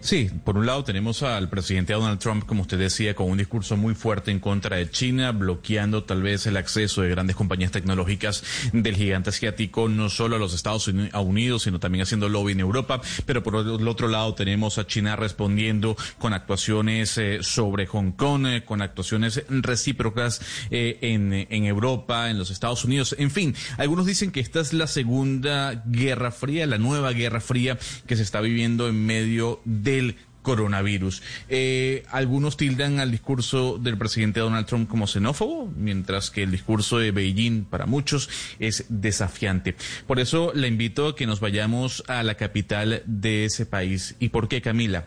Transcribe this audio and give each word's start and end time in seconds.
Sí, 0.00 0.30
por 0.44 0.56
un 0.56 0.64
lado 0.64 0.84
tenemos 0.84 1.24
al 1.24 1.48
presidente 1.48 1.92
Donald 1.92 2.20
Trump, 2.20 2.46
como 2.46 2.62
usted 2.62 2.78
decía, 2.78 3.16
con 3.16 3.28
un 3.28 3.36
discurso 3.36 3.76
muy 3.76 3.96
fuerte 3.96 4.30
en 4.30 4.38
contra 4.38 4.76
de 4.76 4.88
China, 4.88 5.32
bloqueando 5.32 6.04
tal 6.04 6.22
vez 6.22 6.46
el 6.46 6.56
acceso 6.56 7.02
de 7.02 7.08
grandes 7.08 7.34
compañías 7.34 7.72
tecnológicas 7.72 8.44
del 8.72 8.94
gigante 8.94 9.30
asiático, 9.30 9.88
no 9.88 10.08
solo 10.08 10.36
a 10.36 10.38
los 10.38 10.54
Estados 10.54 10.86
Unidos, 10.88 11.64
sino 11.64 11.80
también 11.80 12.02
haciendo 12.02 12.28
lobby 12.28 12.52
en 12.52 12.60
Europa. 12.60 13.00
Pero 13.26 13.42
por 13.42 13.56
el 13.56 13.88
otro 13.88 14.06
lado 14.06 14.34
tenemos 14.34 14.78
a 14.78 14.86
China 14.86 15.16
respondiendo 15.16 15.96
con 16.18 16.32
actuaciones 16.32 17.18
eh, 17.18 17.38
sobre 17.42 17.86
Hong 17.86 18.12
Kong, 18.12 18.46
eh, 18.46 18.64
con 18.64 18.82
actuaciones 18.82 19.42
recíprocas 19.48 20.40
eh, 20.70 20.98
en, 21.02 21.32
en 21.32 21.64
Europa, 21.64 22.30
en 22.30 22.38
los 22.38 22.50
Estados 22.50 22.84
Unidos. 22.84 23.16
En 23.18 23.32
fin, 23.32 23.54
algunos 23.78 24.06
dicen 24.06 24.30
que 24.30 24.40
esta 24.40 24.60
es 24.60 24.72
la 24.72 24.86
segunda 24.86 25.82
guerra 25.86 26.30
fría, 26.30 26.66
la 26.66 26.78
nueva 26.78 27.10
guerra 27.10 27.40
fría 27.40 27.78
que 28.06 28.14
se 28.14 28.22
está 28.22 28.40
viviendo 28.40 28.88
en 28.88 29.04
medio 29.04 29.60
de 29.64 29.87
del 29.88 30.16
coronavirus. 30.42 31.22
Eh, 31.48 32.04
algunos 32.10 32.56
tildan 32.56 33.00
al 33.00 33.10
discurso 33.10 33.78
del 33.78 33.98
presidente 33.98 34.40
Donald 34.40 34.66
Trump 34.66 34.88
como 34.88 35.06
xenófobo, 35.06 35.70
mientras 35.76 36.30
que 36.30 36.42
el 36.42 36.50
discurso 36.50 36.98
de 36.98 37.10
Beijing 37.10 37.64
para 37.64 37.86
muchos 37.86 38.28
es 38.58 38.84
desafiante. 38.88 39.74
Por 40.06 40.20
eso 40.20 40.52
le 40.54 40.68
invito 40.68 41.08
a 41.08 41.16
que 41.16 41.26
nos 41.26 41.40
vayamos 41.40 42.04
a 42.06 42.22
la 42.22 42.36
capital 42.36 43.02
de 43.06 43.44
ese 43.44 43.66
país. 43.66 44.16
¿Y 44.20 44.28
por 44.28 44.48
qué, 44.48 44.60
Camila? 44.62 45.06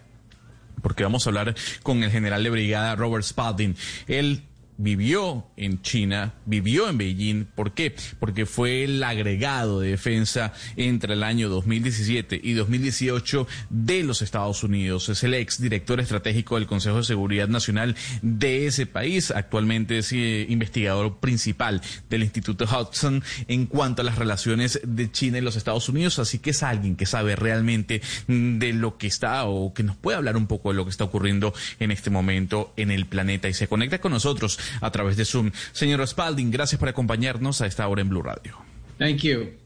Porque 0.82 1.04
vamos 1.04 1.26
a 1.26 1.30
hablar 1.30 1.56
con 1.84 2.04
el 2.04 2.12
general 2.12 2.44
de 2.44 2.50
brigada 2.50 2.96
Robert 2.96 3.24
Spalding. 3.24 3.76
Él 4.08 4.44
vivió 4.82 5.46
en 5.58 5.82
China, 5.82 6.34
vivió 6.46 6.90
en 6.90 6.98
Beijing. 6.98 7.46
¿Por 7.46 7.74
qué? 7.74 7.96
Porque 8.20 8.46
fue 8.46 8.84
el 8.84 9.04
agregado 9.04 9.80
de 9.80 9.92
defensa 9.92 10.54
entre 10.76 11.14
el 11.14 11.24
año 11.24 11.50
2017 11.50 12.40
y 12.44 12.54
2018 12.54 13.48
de 13.70 14.04
los 14.04 14.22
Estados 14.22 14.64
Unidos. 14.64 15.09
Es 15.09 15.24
el 15.24 15.36
ex 15.36 15.62
director 15.62 16.00
estratégico 16.00 16.56
del 16.56 16.66
Consejo 16.66 16.98
de 16.98 17.04
Seguridad 17.04 17.48
Nacional 17.48 17.96
de 18.22 18.66
ese 18.66 18.88
país. 18.88 19.32
Actualmente 19.32 20.00
es 20.00 20.12
eh, 20.14 20.48
investigador 20.50 21.20
principal 21.20 21.82
del 22.09 22.24
Instituto 22.24 22.66
Hudson 22.66 23.24
en 23.48 23.68
cuanto 23.68 24.02
a 24.02 24.06
las 24.06 24.18
relaciones 24.18 24.82
de 24.84 25.12
China 25.12 25.38
y 25.38 25.42
los 25.42 25.56
Estados 25.56 25.90
Unidos. 25.90 26.18
Así 26.18 26.40
que 26.40 26.50
es 26.50 26.64
alguien 26.64 26.96
que 26.96 27.06
sabe 27.06 27.36
realmente 27.36 28.02
mm, 28.28 28.58
de 28.58 28.74
lo 28.74 28.98
que 28.98 29.08
está 29.08 29.46
o 29.46 29.74
que 29.74 29.84
nos 29.84 29.96
puede 29.96 30.18
hablar 30.18 30.38
un 30.38 30.48
poco 30.48 30.70
de 30.70 30.76
lo 30.76 30.86
que 30.86 30.92
está 30.92 31.04
ocurriendo 31.04 31.54
en 31.80 31.92
este 31.92 32.09
momento 32.09 32.74
en 32.78 32.90
el 32.90 33.06
planeta 33.06 33.48
y 33.48 33.54
se 33.54 33.68
conecta 33.68 34.02
con 34.02 34.12
nosotros 34.12 34.59
a 34.80 34.92
través 34.92 35.18
de 35.18 35.26
Zoom. 35.26 35.52
Señor 35.72 36.06
Spalding, 36.08 36.52
gracias 36.52 36.80
por 36.80 36.90
acompañarnos 36.90 37.62
a 37.62 37.68
esta 37.68 37.88
hora 37.88 38.02
en 38.02 38.10
Blue 38.10 38.22
Radio. 38.22 38.58
Thank 38.98 39.22
you. 39.22 39.62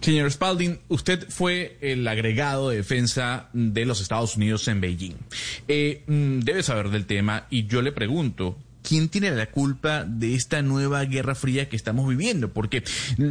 Señor 0.00 0.30
Spalding, 0.30 0.78
usted 0.88 1.28
fue 1.28 1.76
el 1.82 2.08
agregado 2.08 2.70
de 2.70 2.78
defensa 2.78 3.50
de 3.52 3.84
los 3.84 4.00
Estados 4.00 4.36
Unidos 4.36 4.66
en 4.68 4.80
Beijing. 4.80 5.14
Eh, 5.68 6.04
mm, 6.06 6.40
debe 6.40 6.62
saber 6.62 6.88
del 6.88 7.04
tema 7.04 7.46
y 7.50 7.66
yo 7.66 7.82
le 7.82 7.92
pregunto, 7.92 8.56
¿quién 8.90 9.08
tiene 9.08 9.30
la 9.30 9.46
culpa 9.46 10.02
de 10.02 10.34
esta 10.34 10.62
nueva 10.62 11.04
guerra 11.04 11.36
fría 11.36 11.68
que 11.68 11.76
estamos 11.76 12.08
viviendo? 12.08 12.52
Porque 12.52 12.82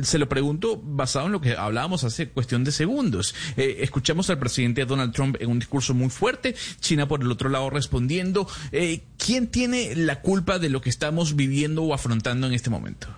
se 0.04 0.18
lo 0.18 0.30
pregunto 0.30 0.82
basado 0.82 1.26
en 1.26 1.34
lo 1.34 1.42
que 1.42 1.52
hablábamos 1.52 2.06
hace 2.06 2.30
cuestión 2.30 2.64
de 2.64 2.72
segundos. 2.72 3.36
Eh, 3.58 3.80
escuchamos 3.82 4.30
al 4.30 4.40
presidente 4.40 4.86
Donald 4.86 5.12
Trump 5.12 5.36
en 5.38 5.50
un 5.50 5.60
discurso 5.60 5.94
muy 5.94 6.08
fuerte, 6.08 6.56
China 6.80 7.10
por 7.10 7.22
el 7.22 7.30
otro 7.30 7.50
lado 7.50 7.70
respondiendo. 7.70 8.48
Eh, 8.72 9.02
¿Quién 9.18 9.48
tiene 9.48 9.98
la 9.98 10.22
culpa 10.22 10.60
de 10.60 10.70
lo 10.70 10.80
que 10.80 10.90
estamos 10.90 11.36
viviendo 11.36 11.84
o 11.84 11.94
afrontando 11.94 12.48
en 12.48 12.54
este 12.54 12.70
momento? 12.70 13.10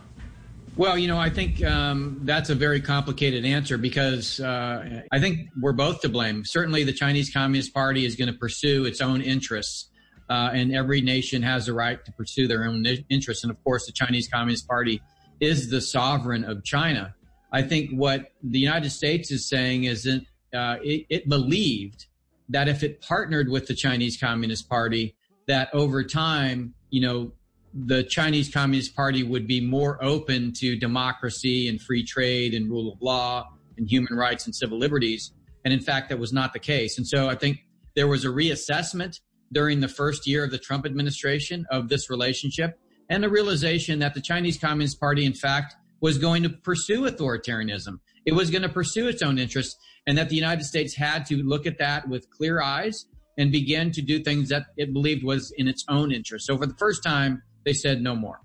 Well, 0.75 0.97
you 0.97 1.07
know, 1.07 1.19
I 1.19 1.29
think 1.29 1.63
um, 1.63 2.21
that's 2.23 2.49
a 2.49 2.55
very 2.55 2.81
complicated 2.81 3.45
answer 3.45 3.77
because 3.77 4.39
uh, 4.39 5.03
I 5.11 5.19
think 5.19 5.49
we're 5.61 5.73
both 5.73 6.01
to 6.01 6.09
blame. 6.09 6.43
Certainly, 6.43 6.85
the 6.85 6.93
Chinese 6.93 7.29
Communist 7.29 7.71
Party 7.71 8.03
is 8.03 8.15
going 8.15 8.33
to 8.33 8.39
pursue 8.39 8.85
its 8.85 8.99
own 8.99 9.21
interests. 9.21 9.90
Uh, 10.31 10.49
and 10.53 10.73
every 10.73 11.01
nation 11.01 11.41
has 11.41 11.65
the 11.65 11.73
right 11.73 12.05
to 12.05 12.11
pursue 12.13 12.47
their 12.47 12.63
own 12.63 12.85
interests. 13.09 13.43
And 13.43 13.51
of 13.51 13.61
course, 13.65 13.85
the 13.85 13.91
Chinese 13.91 14.29
Communist 14.29 14.65
Party 14.65 15.01
is 15.41 15.69
the 15.69 15.81
sovereign 15.81 16.45
of 16.45 16.63
China. 16.63 17.13
I 17.51 17.63
think 17.63 17.91
what 17.91 18.31
the 18.41 18.59
United 18.59 18.91
States 18.91 19.29
is 19.29 19.49
saying 19.49 19.83
is 19.83 20.03
that 20.03 20.21
uh, 20.53 20.77
it, 20.81 21.05
it 21.09 21.27
believed 21.27 22.05
that 22.47 22.69
if 22.69 22.81
it 22.81 23.01
partnered 23.01 23.49
with 23.49 23.67
the 23.67 23.75
Chinese 23.75 24.15
Communist 24.15 24.69
Party, 24.69 25.15
that 25.47 25.67
over 25.73 26.01
time, 26.01 26.75
you 26.91 27.01
know, 27.01 27.33
the 27.73 28.01
Chinese 28.03 28.49
Communist 28.49 28.95
Party 28.95 29.23
would 29.23 29.47
be 29.47 29.59
more 29.59 30.01
open 30.01 30.53
to 30.59 30.77
democracy 30.77 31.67
and 31.67 31.81
free 31.81 32.05
trade 32.05 32.53
and 32.53 32.69
rule 32.69 32.93
of 32.93 33.01
law 33.01 33.49
and 33.77 33.89
human 33.89 34.13
rights 34.13 34.45
and 34.45 34.55
civil 34.55 34.77
liberties. 34.77 35.33
And 35.65 35.73
in 35.73 35.81
fact, 35.81 36.07
that 36.07 36.19
was 36.19 36.31
not 36.31 36.53
the 36.53 36.59
case. 36.59 36.97
And 36.97 37.05
so 37.05 37.27
I 37.27 37.35
think 37.35 37.65
there 37.97 38.07
was 38.07 38.23
a 38.23 38.29
reassessment 38.29 39.19
during 39.51 39.79
the 39.79 39.87
first 39.87 40.27
year 40.27 40.43
of 40.43 40.51
the 40.51 40.57
Trump 40.57 40.85
administration 40.85 41.65
of 41.69 41.89
this 41.89 42.09
relationship 42.09 42.79
and 43.09 43.23
the 43.23 43.29
realization 43.29 43.99
that 43.99 44.13
the 44.13 44.21
Chinese 44.21 44.57
Communist 44.57 44.99
Party, 44.99 45.25
in 45.25 45.33
fact, 45.33 45.75
was 45.99 46.17
going 46.17 46.43
to 46.43 46.49
pursue 46.49 47.01
authoritarianism. 47.01 47.99
It 48.25 48.33
was 48.33 48.49
going 48.49 48.61
to 48.61 48.69
pursue 48.69 49.07
its 49.07 49.21
own 49.21 49.37
interests, 49.37 49.75
and 50.07 50.17
that 50.17 50.29
the 50.29 50.35
United 50.35 50.63
States 50.63 50.95
had 50.95 51.25
to 51.27 51.43
look 51.43 51.65
at 51.67 51.77
that 51.79 52.07
with 52.07 52.29
clear 52.29 52.61
eyes 52.61 53.05
and 53.37 53.51
begin 53.51 53.91
to 53.91 54.01
do 54.01 54.23
things 54.23 54.49
that 54.49 54.67
it 54.77 54.93
believed 54.93 55.23
was 55.23 55.51
in 55.57 55.67
its 55.67 55.83
own 55.89 56.11
interest. 56.11 56.45
So, 56.47 56.57
for 56.57 56.65
the 56.65 56.75
first 56.75 57.03
time, 57.03 57.41
they 57.65 57.73
said 57.73 58.01
no 58.01 58.15
more. 58.15 58.39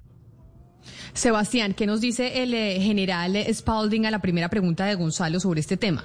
Sebastián, 1.15 1.75
¿qué 1.75 1.87
nos 1.87 2.01
dice 2.01 2.43
el 2.43 2.55
eh, 2.55 2.79
general 2.81 3.37
Spalding 3.53 4.07
a 4.07 4.11
la 4.11 4.21
primera 4.21 4.49
pregunta 4.49 4.87
de 4.87 4.95
Gonzalo 4.95 5.41
sobre 5.41 5.61
este 5.61 5.77
tema? 5.77 6.05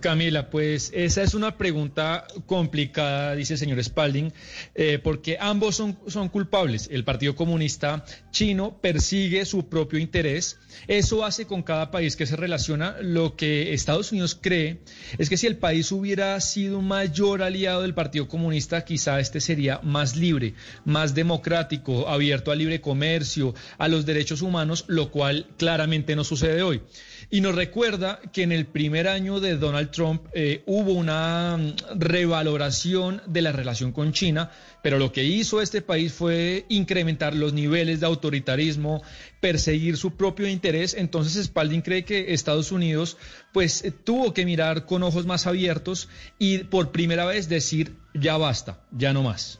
Camila, 0.00 0.50
pues 0.50 0.90
esa 0.94 1.22
es 1.22 1.34
una 1.34 1.56
pregunta 1.56 2.26
complicada, 2.46 3.34
dice 3.34 3.54
el 3.54 3.58
señor 3.58 3.82
Spalding, 3.82 4.32
eh, 4.74 4.98
porque 5.02 5.38
ambos 5.40 5.76
son, 5.76 5.98
son 6.06 6.28
culpables. 6.28 6.88
El 6.90 7.04
Partido 7.04 7.36
Comunista 7.36 8.04
chino 8.30 8.78
persigue 8.80 9.44
su 9.44 9.68
propio 9.68 9.98
interés. 9.98 10.58
Eso 10.88 11.24
hace 11.24 11.46
con 11.46 11.62
cada 11.62 11.90
país 11.90 12.16
que 12.16 12.26
se 12.26 12.36
relaciona. 12.36 12.96
Lo 13.00 13.36
que 13.36 13.72
Estados 13.72 14.12
Unidos 14.12 14.38
cree 14.40 14.80
es 15.18 15.28
que 15.28 15.36
si 15.36 15.46
el 15.46 15.56
país 15.56 15.90
hubiera 15.92 16.38
sido 16.40 16.78
un 16.78 16.88
mayor 16.88 17.42
aliado 17.42 17.82
del 17.82 17.94
Partido 17.94 18.28
Comunista, 18.28 18.84
quizá 18.84 19.20
este 19.20 19.40
sería 19.40 19.80
más 19.82 20.16
libre, 20.16 20.54
más 20.84 21.14
democrático, 21.14 22.08
abierto 22.08 22.50
al 22.50 22.58
libre 22.58 22.80
comercio, 22.80 23.54
a 23.78 23.88
los 23.88 24.06
derechos 24.06 24.42
humanos, 24.42 24.84
lo 24.88 25.10
cual 25.10 25.46
claramente 25.56 26.16
no 26.16 26.24
sucede 26.24 26.62
hoy. 26.62 26.82
Y 27.28 27.40
nos 27.40 27.56
recuerda 27.56 28.20
que 28.32 28.44
en 28.44 28.52
el 28.52 28.66
primer 28.66 29.08
año 29.08 29.40
de 29.40 29.56
Donald 29.56 29.90
Trump 29.90 30.26
eh, 30.32 30.62
hubo 30.66 30.92
una 30.92 31.56
mm, 31.56 31.98
revaloración 31.98 33.20
de 33.26 33.42
la 33.42 33.50
relación 33.50 33.90
con 33.90 34.12
China, 34.12 34.50
pero 34.80 34.98
lo 34.98 35.10
que 35.10 35.24
hizo 35.24 35.60
este 35.60 35.82
país 35.82 36.12
fue 36.12 36.66
incrementar 36.68 37.34
los 37.34 37.52
niveles 37.52 37.98
de 37.98 38.06
autoritarismo, 38.06 39.02
perseguir 39.40 39.96
su 39.96 40.16
propio 40.16 40.48
interés. 40.48 40.94
Entonces 40.94 41.46
Spalding 41.46 41.82
cree 41.82 42.04
que 42.04 42.32
Estados 42.32 42.70
Unidos 42.70 43.16
pues 43.52 43.84
eh, 43.84 43.90
tuvo 43.90 44.32
que 44.32 44.44
mirar 44.44 44.86
con 44.86 45.02
ojos 45.02 45.26
más 45.26 45.48
abiertos 45.48 46.08
y 46.38 46.58
por 46.58 46.92
primera 46.92 47.24
vez 47.24 47.48
decir 47.48 47.96
ya 48.14 48.36
basta, 48.36 48.84
ya 48.92 49.12
no 49.12 49.24
más. 49.24 49.58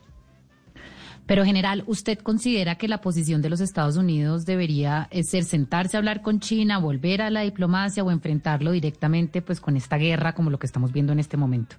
Pero, 1.27 1.45
general, 1.45 1.83
¿usted 1.87 2.19
considera 2.19 2.77
que 2.77 2.87
la 2.87 3.01
posición 3.01 3.43
de 3.43 3.51
los 3.51 3.61
Estados 3.61 3.97
Unidos 3.97 4.47
debería 4.47 5.09
eh, 5.11 5.25
ser 5.25 5.45
sentarse 5.45 5.97
a 5.97 5.99
hablar 5.99 6.23
con 6.23 6.39
China, 6.39 6.79
volver 6.79 7.21
a 7.21 7.31
la 7.31 7.43
diplomacia 7.43 8.05
o 8.05 8.11
enfrentarlo 8.11 8.71
directamente 8.71 9.43
pues 9.43 9.61
con 9.61 9.77
esta 9.77 9.97
guerra 9.97 10.35
como 10.35 10.51
lo 10.51 10.59
que 10.59 10.67
estamos 10.67 10.93
viendo 10.93 11.13
en 11.13 11.19
este 11.19 11.37
momento? 11.37 11.77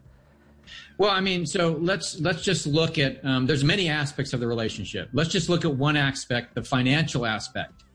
Well, 0.97 1.11
I 1.11 1.21
mean, 1.21 1.45
so 1.45 1.77
let's 1.81 2.19
let's 2.19 2.43
just 2.43 2.65
look 2.65 2.97
at. 2.97 3.23
Um, 3.23 3.45
there's 3.45 3.63
many 3.63 3.89
aspects 3.89 4.33
of 4.33 4.41
the 4.41 4.47
relationship. 4.47 5.09
Let's 5.13 5.31
just 5.31 5.47
look 5.47 5.63
at 5.63 5.71
one 5.71 5.95
aspect, 5.95 6.55
the 6.55 6.63
financial 6.63 7.25
aspect. 7.25 7.85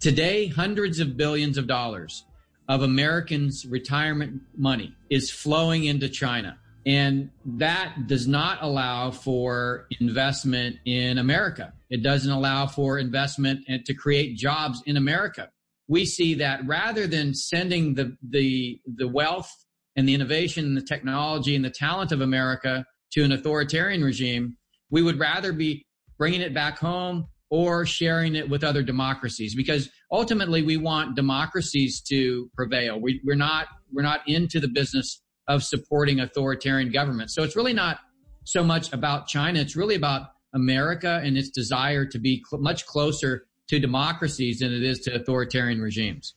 Today, 0.00 0.48
hundreds 0.48 0.98
of 0.98 1.16
billions 1.16 1.58
of 1.58 1.66
dollars 1.66 2.24
of 2.68 2.82
Americans' 2.82 3.66
retirement 3.66 4.40
money 4.56 4.94
is 5.10 5.30
flowing 5.30 5.84
into 5.84 6.08
China. 6.08 6.56
And 6.84 7.30
that 7.44 8.06
does 8.08 8.26
not 8.26 8.58
allow 8.60 9.10
for 9.10 9.86
investment 10.00 10.76
in 10.84 11.18
America. 11.18 11.72
It 11.90 12.02
doesn't 12.02 12.30
allow 12.30 12.66
for 12.66 12.98
investment 12.98 13.64
and 13.68 13.84
to 13.84 13.94
create 13.94 14.36
jobs 14.36 14.82
in 14.86 14.96
America. 14.96 15.50
We 15.88 16.04
see 16.04 16.34
that 16.34 16.66
rather 16.66 17.06
than 17.06 17.34
sending 17.34 17.94
the, 17.94 18.16
the, 18.28 18.80
the 18.86 19.06
wealth 19.06 19.50
and 19.94 20.08
the 20.08 20.14
innovation 20.14 20.64
and 20.64 20.76
the 20.76 20.82
technology 20.82 21.54
and 21.54 21.64
the 21.64 21.70
talent 21.70 22.12
of 22.12 22.20
America 22.20 22.84
to 23.12 23.22
an 23.22 23.32
authoritarian 23.32 24.02
regime, 24.02 24.56
we 24.90 25.02
would 25.02 25.18
rather 25.18 25.52
be 25.52 25.84
bringing 26.18 26.40
it 26.40 26.54
back 26.54 26.78
home 26.78 27.26
or 27.50 27.84
sharing 27.84 28.34
it 28.34 28.48
with 28.48 28.64
other 28.64 28.82
democracies 28.82 29.54
because 29.54 29.90
ultimately 30.10 30.62
we 30.62 30.78
want 30.78 31.14
democracies 31.14 32.00
to 32.00 32.50
prevail. 32.56 32.98
We, 32.98 33.20
we're 33.24 33.34
not 33.36 33.66
we're 33.92 34.02
not 34.02 34.26
into 34.26 34.58
the 34.58 34.68
business 34.68 35.20
of 35.52 35.62
supporting 35.62 36.20
authoritarian 36.20 36.90
governments. 36.90 37.34
So 37.34 37.42
it's 37.42 37.56
really 37.56 37.76
not 37.84 37.96
so 38.44 38.62
much 38.64 38.92
about 38.92 39.28
China. 39.28 39.60
It's 39.60 39.76
really 39.76 39.94
about 39.94 40.22
America 40.52 41.20
and 41.24 41.36
its 41.36 41.50
desire 41.50 42.04
to 42.06 42.18
be 42.18 42.42
cl- 42.48 42.62
much 42.62 42.80
closer 42.86 43.46
to 43.68 43.78
democracies 43.78 44.58
than 44.60 44.72
it 44.72 44.82
is 44.82 45.00
to 45.00 45.14
authoritarian 45.14 45.80
regimes. 45.80 46.34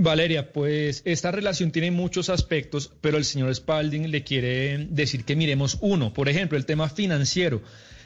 Valeria, 0.00 0.52
pues 0.52 1.02
esta 1.04 1.32
relación 1.32 1.72
tiene 1.72 1.90
muchos 1.90 2.28
aspectos, 2.28 2.92
pero 3.00 3.18
el 3.18 3.24
señor 3.24 3.52
Spalding 3.52 4.12
le 4.12 4.22
quiere 4.22 4.86
decir 4.90 5.24
que 5.24 5.34
miremos 5.34 5.76
uno. 5.80 6.12
Por 6.12 6.28
ejemplo, 6.28 6.56
el 6.56 6.66
tema 6.66 6.88
financiero. 6.88 7.62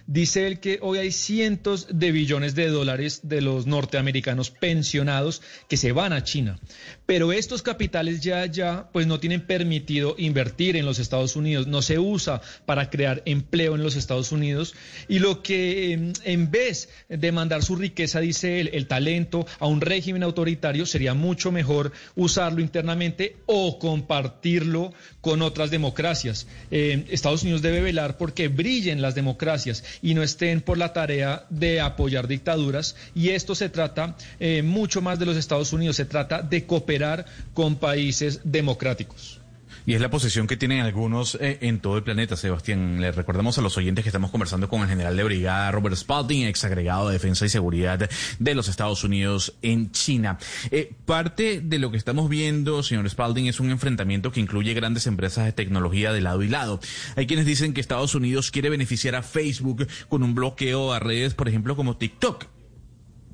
Dice 0.07 0.47
él 0.47 0.61
que 0.61 0.79
hoy 0.83 0.99
hay 0.99 1.13
cientos 1.13 1.87
de 1.91 2.13
billones 2.13 2.55
de 2.55 2.69
dólares 2.69 3.21
de 3.23 3.41
los 3.41 3.67
norteamericanos 3.67 4.51
pensionados 4.51 5.43
que 5.69 5.77
se 5.77 5.93
van 5.93 6.13
a 6.13 6.25
China. 6.25 6.59
Pero 7.07 7.33
estos 7.33 7.63
capitales 7.63 8.21
ya, 8.21 8.47
ya, 8.47 8.89
pues 8.93 9.07
no 9.07 9.21
tienen 9.21 9.47
permitido 9.47 10.15
invertir 10.19 10.77
en 10.77 10.87
los 10.87 10.99
Estados 10.99 11.37
Unidos, 11.37 11.67
no 11.67 11.83
se 11.83 11.99
usa 11.99 12.41
para 12.67 12.91
crear 12.91 13.23
empleo 13.27 13.75
en 13.75 13.83
los 13.83 13.97
Estados 13.97 14.33
Unidos. 14.33 14.75
Y 15.09 15.19
lo 15.19 15.43
que 15.43 15.93
em, 15.93 16.13
en 16.25 16.51
vez 16.51 16.89
de 17.09 17.33
mandar 17.33 17.63
su 17.63 17.77
riqueza, 17.77 18.21
dice 18.21 18.61
él, 18.61 18.71
el 18.73 18.87
talento 18.87 19.47
a 19.59 19.67
un 19.67 19.81
régimen 19.81 20.23
autoritario, 20.23 20.87
sería 20.87 21.15
mucho 21.15 21.53
mejor 21.53 21.93
usarlo 22.17 22.61
internamente 22.61 23.37
o 23.47 23.79
compartirlo 23.79 24.93
con 25.21 25.43
otras 25.43 25.71
democracias. 25.71 26.47
Eh, 26.71 27.05
Estados 27.11 27.43
Unidos 27.43 27.63
debe 27.63 27.81
velar 27.81 28.17
porque 28.17 28.49
brillen 28.49 29.03
las 29.03 29.15
democracias 29.15 29.85
y 30.01 30.15
no 30.15 30.23
estén 30.23 30.61
por 30.61 30.79
la 30.79 30.93
tarea 30.93 31.45
de 31.51 31.81
apoyar 31.81 32.27
dictaduras. 32.27 32.97
Y 33.15 33.31
esto 33.31 33.55
se 33.55 33.69
trata 33.69 34.17
eh, 34.41 34.63
mucho 34.63 35.03
más 35.03 35.19
de 35.19 35.27
los 35.27 35.37
Estados 35.37 35.73
Unidos, 35.73 35.97
se 35.97 36.07
trata 36.07 36.43
de 36.43 36.65
cooperar 36.65 37.27
con 37.53 37.77
países 37.77 38.41
democráticos. 38.45 39.42
Y 39.85 39.95
es 39.95 40.01
la 40.01 40.11
posición 40.11 40.47
que 40.47 40.57
tienen 40.57 40.81
algunos 40.81 41.37
eh, 41.41 41.59
en 41.63 41.81
todo 41.81 41.97
el 41.97 42.05
planeta, 42.05 42.37
Sebastián. 42.37 43.01
Le 43.01 43.11
recordamos 43.11 43.59
a 43.59 43.63
los 43.63 43.77
oyentes 43.77 44.05
que 44.05 44.11
estamos 44.11 44.31
conversando 44.31 44.69
con 44.69 44.83
el 44.83 44.89
general 44.89 45.17
de 45.17 45.25
brigada 45.25 45.71
Robert 45.73 45.97
Spalding, 45.97 46.47
ex 46.47 46.65
agregado 46.65 47.09
de 47.09 47.15
Defensa 47.15 47.45
y 47.47 47.49
Seguridad 47.49 48.09
de 48.39 48.55
los 48.55 48.69
Estados 48.69 49.03
Unidos 49.03 49.55
en 49.63 49.91
China. 49.91 50.39
Eh, 50.71 50.93
parte 51.05 51.61
de 51.61 51.79
lo 51.79 51.91
que 51.91 51.97
estamos 51.97 52.29
viendo, 52.29 52.83
señor 52.83 53.09
Spalding, 53.11 53.47
es 53.47 53.59
un 53.59 53.71
enfrentamiento 53.71 54.31
que 54.31 54.41
incluye 54.41 54.73
grandes 54.75 55.07
empresas 55.07 55.47
de 55.47 55.53
tecnología 55.53 56.13
de 56.13 56.21
lado 56.21 56.43
y 56.43 56.49
lado. 56.49 56.79
Hay 57.17 57.27
quienes 57.27 57.47
dicen 57.47 57.75
que 57.75 57.81
Estados 57.81 58.15
Unidos 58.15 58.51
quiere 58.51 58.71
beneficiar 58.71 59.17
a 59.17 59.23
Facebook 59.23 59.89
con 60.09 60.23
un 60.23 60.35
bloqueo 60.35 60.93
a 60.93 61.01
redes, 61.01 61.35
por 61.35 61.49
ejemplo, 61.49 61.75
como 61.75 61.97
TikTok. 61.97 62.47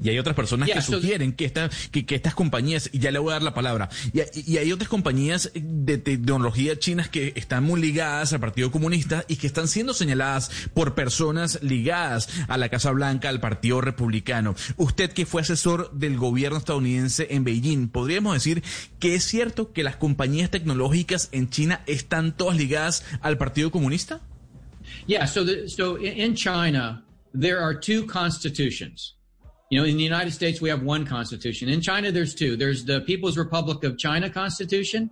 Y 0.03 0.11
hay 0.11 0.19
otras 0.19 0.37
personas 0.37 0.67
Yeah, 0.69 0.77
que 0.77 0.83
so- 0.83 1.01
sugieren 1.01 1.33
que, 1.33 1.45
esta, 1.45 1.71
que, 1.91 2.07
que 2.07 2.15
estas 2.15 2.35
compañías, 2.35 2.89
y 2.93 3.01
ya 3.01 3.11
le 3.11 3.19
voy 3.19 3.31
a 3.31 3.35
dar 3.35 3.43
la 3.43 3.55
palabra, 3.55 3.89
y, 4.13 4.53
y 4.53 4.59
hay 4.59 4.71
otras 4.73 4.89
compañías 4.89 5.51
de 5.55 5.99
tecnología 5.99 6.79
chinas 6.79 7.09
que 7.09 7.33
están 7.35 7.65
muy 7.65 7.81
ligadas 7.81 8.33
al 8.33 8.41
Partido 8.41 8.71
Comunista 8.71 9.25
y 9.27 9.37
que 9.37 9.47
están 9.49 9.67
siendo 9.67 9.95
señaladas 9.95 10.51
por 10.73 10.95
personas 10.95 11.59
ligadas 11.63 12.29
a 12.47 12.57
la 12.59 12.69
Casa 12.69 12.93
Blanca, 12.93 13.29
al 13.29 13.41
Partido 13.41 13.81
Republicano. 13.81 14.55
Usted 14.77 15.11
que 15.13 15.27
fue 15.27 15.43
asesor 15.43 15.91
del 15.93 16.17
gobierno 16.17 16.59
estadounidense 16.59 17.27
en 17.31 17.43
Beijing, 17.45 17.89
¿podríamos 17.89 18.35
decir 18.35 18.63
que 19.01 19.15
es 19.17 19.25
cierto 19.25 19.73
que 19.73 19.83
las 19.83 19.97
compañías 19.97 20.51
tecnológicas 20.51 21.29
en 21.33 21.51
China 21.51 21.83
están 21.87 22.37
todas 22.37 22.57
ligadas 22.57 23.05
al 23.21 23.37
Partido 23.37 23.71
Comunista? 23.73 24.21
Yeah, 25.07 25.27
so 25.27 25.45
the, 25.45 25.69
so 25.69 25.97
in 25.99 26.19
in 26.21 26.35
China 26.35 27.03
there 27.39 27.59
are 27.59 27.79
two 27.79 28.07
constitutions. 28.07 29.17
You 29.71 29.79
know, 29.79 29.87
in 29.87 29.97
the 29.97 30.03
United 30.03 30.33
States 30.33 30.61
we 30.61 30.71
have 30.71 30.83
one 30.83 31.05
constitution. 31.05 31.69
In 31.69 31.81
China 31.81 32.11
there's 32.11 32.35
two. 32.35 32.57
There's 32.57 32.85
the 32.85 33.03
People's 33.03 33.37
Republic 33.37 33.85
of 33.85 33.99
China 33.99 34.31
Constitution 34.31 35.11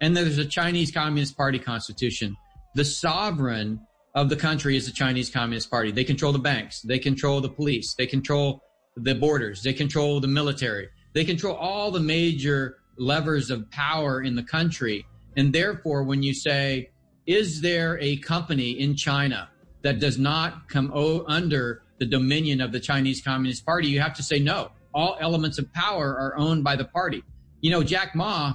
and 0.00 0.16
there's 0.16 0.38
a 0.38 0.44
Chinese 0.44 0.90
Communist 0.90 1.36
Party 1.36 1.58
Constitution. 1.58 2.36
The 2.74 2.84
sovereign 2.84 3.80
of 4.14 4.28
the 4.28 4.36
country 4.36 4.76
is 4.76 4.86
the 4.86 4.92
Chinese 4.92 5.30
Communist 5.30 5.70
Party. 5.70 5.90
They 5.92 6.04
control 6.04 6.32
the 6.32 6.38
banks, 6.38 6.82
they 6.82 6.98
control 6.98 7.40
the 7.40 7.48
police, 7.48 7.94
they 7.94 8.06
control 8.06 8.62
the 8.96 9.14
borders, 9.14 9.62
they 9.62 9.72
control 9.72 10.20
the 10.20 10.28
military, 10.28 10.88
they 11.14 11.24
control 11.24 11.54
all 11.54 11.90
the 11.90 12.00
major 12.00 12.78
levers 12.98 13.50
of 13.50 13.70
power 13.70 14.22
in 14.22 14.34
the 14.34 14.42
country. 14.42 15.06
And 15.36 15.52
therefore, 15.52 16.02
when 16.02 16.22
you 16.22 16.34
say, 16.34 16.90
is 17.26 17.60
there 17.60 17.98
a 18.00 18.16
company 18.18 18.70
in 18.70 18.96
China 18.96 19.48
that 19.82 20.00
does 20.00 20.18
not 20.18 20.68
come 20.68 20.92
under 21.26 21.82
the 21.98 22.06
dominion 22.06 22.60
of 22.60 22.72
the 22.72 22.80
Chinese 22.80 23.20
Communist 23.20 23.64
Party? 23.64 23.88
You 23.88 24.00
have 24.00 24.14
to 24.14 24.22
say 24.22 24.38
no. 24.38 24.70
All 24.94 25.16
elements 25.20 25.58
of 25.58 25.72
power 25.72 26.16
are 26.18 26.34
owned 26.36 26.64
by 26.64 26.76
the 26.76 26.84
party. 26.84 27.22
You 27.60 27.70
know, 27.70 27.82
Jack 27.82 28.14
Ma 28.14 28.54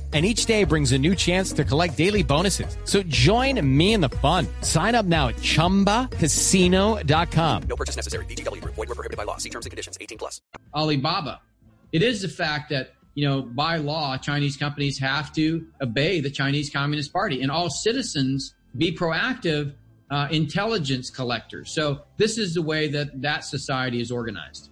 And 0.13 0.25
each 0.25 0.45
day 0.45 0.65
brings 0.65 0.91
a 0.91 0.97
new 0.97 1.15
chance 1.15 1.53
to 1.53 1.63
collect 1.63 1.95
daily 1.95 2.21
bonuses. 2.21 2.75
So 2.83 3.01
join 3.03 3.65
me 3.65 3.93
in 3.93 4.01
the 4.01 4.09
fun. 4.09 4.45
Sign 4.59 4.93
up 4.93 5.05
now 5.05 5.29
at 5.29 5.37
ChumbaCasino.com. 5.37 7.63
No 7.63 7.75
purchase 7.77 7.95
necessary. 7.95 8.25
VGW 8.25 8.61
Group. 8.61 8.75
Void 8.75 8.89
were 8.89 8.95
prohibited 8.95 9.15
by 9.15 9.23
law. 9.23 9.37
See 9.37 9.49
terms 9.49 9.65
and 9.65 9.71
conditions. 9.71 9.97
18 10.01 10.17
plus. 10.17 10.41
Alibaba. 10.75 11.39
It 11.93 12.03
is 12.03 12.21
the 12.21 12.27
fact 12.27 12.71
that, 12.71 12.91
you 13.13 13.25
know, 13.25 13.41
by 13.41 13.77
law, 13.77 14.17
Chinese 14.17 14.57
companies 14.57 14.99
have 14.99 15.31
to 15.33 15.65
obey 15.81 16.19
the 16.19 16.29
Chinese 16.29 16.69
Communist 16.69 17.13
Party 17.13 17.41
and 17.41 17.49
all 17.49 17.69
citizens 17.69 18.53
be 18.77 18.93
proactive 18.93 19.75
uh, 20.09 20.27
intelligence 20.29 21.09
collectors. 21.09 21.71
So 21.71 22.01
this 22.17 22.37
is 22.37 22.53
the 22.53 22.61
way 22.61 22.89
that 22.89 23.21
that 23.21 23.45
society 23.45 24.01
is 24.01 24.11
organized. 24.11 24.70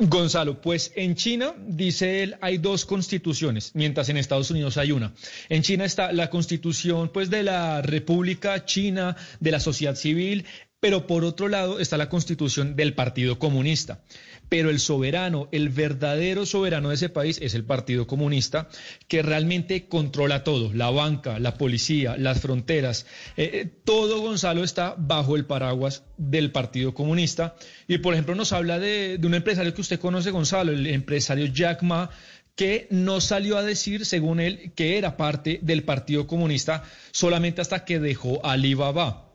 Gonzalo, 0.00 0.60
pues 0.60 0.92
en 0.94 1.16
China, 1.16 1.54
dice 1.66 2.22
él, 2.22 2.36
hay 2.40 2.58
dos 2.58 2.84
constituciones, 2.84 3.72
mientras 3.74 4.08
en 4.08 4.16
Estados 4.16 4.50
Unidos 4.50 4.76
hay 4.76 4.92
una. 4.92 5.12
En 5.48 5.62
China 5.62 5.84
está 5.84 6.12
la 6.12 6.30
constitución 6.30 7.10
pues 7.12 7.30
de 7.30 7.42
la 7.42 7.82
República 7.82 8.64
China, 8.64 9.16
de 9.40 9.50
la 9.50 9.58
sociedad 9.58 9.96
civil, 9.96 10.46
pero 10.80 11.08
por 11.08 11.24
otro 11.24 11.48
lado 11.48 11.80
está 11.80 11.96
la 11.96 12.08
constitución 12.08 12.76
del 12.76 12.94
Partido 12.94 13.40
Comunista. 13.40 14.00
Pero 14.48 14.70
el 14.70 14.80
soberano, 14.80 15.48
el 15.52 15.68
verdadero 15.68 16.46
soberano 16.46 16.88
de 16.88 16.94
ese 16.94 17.08
país 17.08 17.38
es 17.42 17.54
el 17.54 17.64
Partido 17.64 18.06
Comunista, 18.06 18.68
que 19.06 19.22
realmente 19.22 19.88
controla 19.88 20.44
todo, 20.44 20.72
la 20.72 20.90
banca, 20.90 21.38
la 21.38 21.54
policía, 21.54 22.16
las 22.16 22.40
fronteras. 22.40 23.06
Eh, 23.36 23.50
eh, 23.52 23.70
todo, 23.84 24.20
Gonzalo, 24.20 24.64
está 24.64 24.94
bajo 24.96 25.36
el 25.36 25.44
paraguas 25.44 26.04
del 26.16 26.50
Partido 26.50 26.94
Comunista. 26.94 27.56
Y, 27.86 27.98
por 27.98 28.14
ejemplo, 28.14 28.34
nos 28.34 28.52
habla 28.52 28.78
de, 28.78 29.18
de 29.18 29.26
un 29.26 29.34
empresario 29.34 29.74
que 29.74 29.80
usted 29.80 30.00
conoce, 30.00 30.30
Gonzalo, 30.30 30.72
el 30.72 30.86
empresario 30.86 31.46
Jack 31.46 31.82
Ma, 31.82 32.10
que 32.58 32.88
no 32.90 33.20
salió 33.20 33.56
a 33.56 33.62
decir, 33.62 34.04
según 34.04 34.40
él, 34.40 34.72
que 34.74 34.98
era 34.98 35.16
parte 35.16 35.60
del 35.62 35.84
Partido 35.84 36.26
Comunista 36.26 36.82
solamente 37.12 37.60
hasta 37.60 37.84
que 37.84 38.00
dejó 38.00 38.44
Alibaba. 38.44 39.27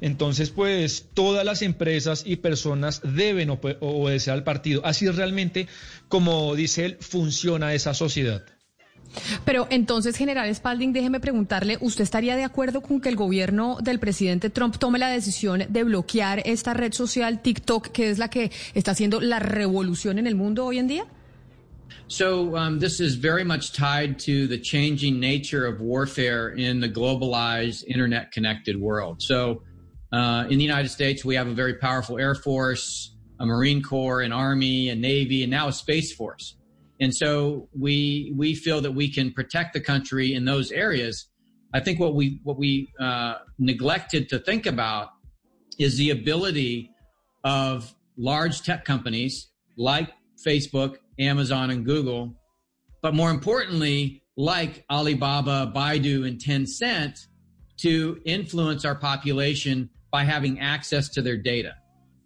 Entonces, 0.00 0.50
pues 0.50 1.06
todas 1.14 1.44
las 1.44 1.62
empresas 1.62 2.22
y 2.24 2.36
personas 2.36 3.00
deben 3.02 3.50
obe- 3.50 3.78
obedecer 3.80 4.34
al 4.34 4.44
partido. 4.44 4.82
Así 4.84 5.06
es 5.06 5.16
realmente, 5.16 5.66
como 6.08 6.54
dice 6.54 6.84
él, 6.84 6.96
funciona 7.00 7.74
esa 7.74 7.94
sociedad. 7.94 8.44
Pero 9.44 9.66
entonces, 9.70 10.16
general 10.16 10.54
Spalding, 10.54 10.92
déjeme 10.92 11.18
preguntarle, 11.18 11.78
¿usted 11.80 12.04
estaría 12.04 12.36
de 12.36 12.44
acuerdo 12.44 12.82
con 12.82 13.00
que 13.00 13.08
el 13.08 13.16
gobierno 13.16 13.78
del 13.82 13.98
presidente 13.98 14.50
Trump 14.50 14.76
tome 14.76 14.98
la 14.98 15.08
decisión 15.08 15.64
de 15.68 15.84
bloquear 15.84 16.42
esta 16.44 16.74
red 16.74 16.92
social 16.92 17.40
TikTok, 17.40 17.88
que 17.88 18.10
es 18.10 18.18
la 18.18 18.28
que 18.28 18.50
está 18.74 18.90
haciendo 18.90 19.20
la 19.20 19.38
revolución 19.38 20.18
en 20.18 20.26
el 20.26 20.34
mundo 20.34 20.66
hoy 20.66 20.78
en 20.78 20.88
día? 20.88 21.06
So 22.06 22.54
um, 22.54 22.78
this 22.78 23.00
is 23.00 23.16
very 23.18 23.44
much 23.44 23.72
tied 23.72 24.18
to 24.26 24.46
the 24.46 24.60
changing 24.60 25.18
nature 25.18 25.66
of 25.66 25.80
warfare 25.80 26.54
in 26.54 26.80
the 26.80 26.88
globalized, 26.88 27.84
internet-connected 27.86 28.76
world. 28.76 29.20
So 29.20 29.62
uh, 30.12 30.46
in 30.48 30.58
the 30.58 30.64
United 30.64 30.88
States, 30.88 31.24
we 31.24 31.34
have 31.34 31.48
a 31.48 31.54
very 31.54 31.74
powerful 31.74 32.18
Air 32.18 32.34
Force, 32.34 33.14
a 33.40 33.46
Marine 33.46 33.82
Corps, 33.82 34.22
an 34.22 34.32
Army, 34.32 34.88
a 34.88 34.94
Navy, 34.94 35.42
and 35.42 35.50
now 35.50 35.68
a 35.68 35.72
Space 35.72 36.12
Force. 36.12 36.56
And 37.00 37.14
so 37.14 37.68
we 37.78 38.32
we 38.36 38.54
feel 38.54 38.80
that 38.80 38.90
we 38.90 39.08
can 39.12 39.32
protect 39.32 39.72
the 39.74 39.80
country 39.80 40.34
in 40.34 40.44
those 40.44 40.72
areas. 40.72 41.28
I 41.72 41.80
think 41.80 42.00
what 42.00 42.14
we 42.14 42.40
what 42.42 42.58
we 42.58 42.88
uh, 42.98 43.34
neglected 43.58 44.28
to 44.30 44.38
think 44.38 44.66
about 44.66 45.10
is 45.78 45.96
the 45.96 46.10
ability 46.10 46.90
of 47.44 47.94
large 48.16 48.62
tech 48.62 48.84
companies 48.84 49.50
like 49.76 50.10
Facebook, 50.44 50.96
Amazon, 51.20 51.70
and 51.70 51.84
Google, 51.84 52.34
but 53.00 53.14
more 53.14 53.30
importantly, 53.30 54.22
like 54.36 54.84
Alibaba, 54.90 55.72
Baidu, 55.74 56.26
and 56.26 56.40
Tencent 56.40 57.26
to 57.78 58.20
influence 58.24 58.84
our 58.84 58.96
population 58.96 59.88
by 60.10 60.24
having 60.24 60.60
access 60.60 61.08
to 61.10 61.22
their 61.22 61.36
data. 61.36 61.74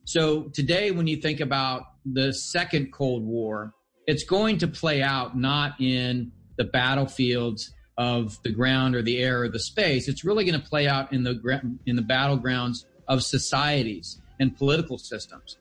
So 0.05 0.45
today, 0.45 0.91
when 0.91 1.07
you 1.07 1.17
think 1.17 1.41
about 1.41 1.83
the 2.05 2.33
second 2.33 2.93
Cold 2.93 3.25
War, 3.25 3.75
it's 4.07 4.25
going 4.25 4.59
to 4.59 4.69
play 4.69 5.03
out 5.03 5.37
not 5.37 5.81
in 5.81 6.33
the 6.57 6.65
battlefields 6.65 7.73
of 7.97 8.43
the 8.43 8.51
ground 8.51 8.97
or 8.97 9.03
the 9.03 9.19
air 9.19 9.43
or 9.43 9.49
the 9.49 9.61
space. 9.61 10.09
It's 10.09 10.25
really 10.25 10.45
going 10.45 10.61
to 10.61 10.69
play 10.69 10.89
out 10.89 11.13
in 11.13 11.23
the 11.23 11.63
in 11.87 11.97
the 11.97 12.03
battlegrounds 12.03 12.85
of 13.07 13.23
societies 13.23 14.21
and 14.41 14.57
political 14.57 14.99
systems. 14.99 15.59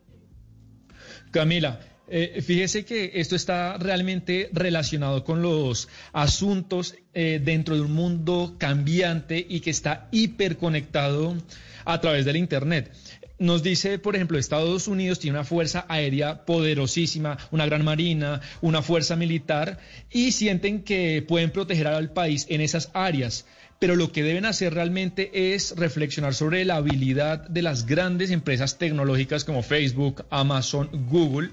Camila, 1.32 1.78
eh, 2.14 2.42
fíjese 2.42 2.84
que 2.84 3.12
esto 3.16 3.38
está 3.38 3.78
realmente 3.78 4.50
relacionado 4.52 5.24
con 5.24 5.42
los 5.42 5.88
asuntos 6.12 6.96
eh, 7.14 7.40
dentro 7.42 7.76
de 7.76 7.82
un 7.82 7.94
mundo 7.94 8.56
cambiante 8.58 9.46
y 9.48 9.62
que 9.62 9.70
está 9.70 10.10
hiperconectado 10.12 11.38
a 11.86 12.02
través 12.02 12.26
del 12.26 12.36
Internet. 12.36 12.92
Nos 13.40 13.64
dice, 13.64 13.98
por 13.98 14.16
ejemplo, 14.16 14.38
Estados 14.38 14.88
Unidos 14.88 15.20
tiene 15.20 15.38
una 15.38 15.46
fuerza 15.46 15.86
aérea 15.88 16.46
poderosísima, 16.46 17.38
una 17.50 17.66
gran 17.66 17.84
marina, 17.84 18.42
una 18.62 18.82
fuerza 18.82 19.16
militar, 19.16 19.80
y 20.12 20.34
sienten 20.34 20.84
que 20.84 21.26
pueden 21.28 21.50
proteger 21.50 21.88
al 21.88 22.12
país 22.12 22.46
en 22.50 22.62
esas 22.62 22.92
áreas. 22.94 23.46
Pero 23.82 23.96
lo 23.96 24.12
que 24.12 24.22
deben 24.22 24.46
hacer 24.46 24.76
realmente 24.76 25.56
es 25.56 25.74
reflexionar 25.76 26.36
sobre 26.36 26.64
la 26.66 26.76
habilidad 26.76 27.48
de 27.48 27.64
las 27.64 27.88
grandes 27.88 28.30
empresas 28.30 28.78
tecnológicas 28.78 29.44
como 29.44 29.64
Facebook, 29.64 30.24
Amazon, 30.30 30.88
Google. 31.10 31.50